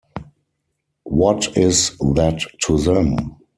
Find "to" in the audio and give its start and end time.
2.63-2.79